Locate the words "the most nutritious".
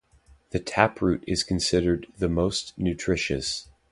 2.17-3.67